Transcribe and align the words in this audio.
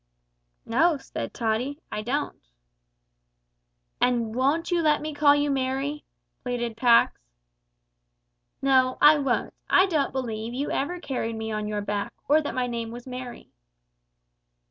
"No," 0.65 0.97
said 0.97 1.31
Tottie, 1.31 1.79
"I 1.91 2.01
don't." 2.01 2.41
"And 4.01 4.33
won't 4.33 4.71
you 4.71 4.81
let 4.81 4.99
me 4.99 5.13
call 5.13 5.35
you 5.35 5.51
Merry?" 5.51 6.05
pleaded 6.41 6.75
Pax. 6.75 7.21
"No, 8.63 8.97
I 8.99 9.19
won't. 9.19 9.53
I 9.69 9.85
don't 9.85 10.11
believe 10.11 10.55
you 10.55 10.71
ever 10.71 10.99
carried 10.99 11.35
me 11.35 11.51
on 11.51 11.67
your 11.67 11.81
back, 11.81 12.13
or 12.27 12.41
that 12.41 12.55
my 12.55 12.65
name 12.65 12.89
was 12.89 13.05
Merry." 13.05 13.51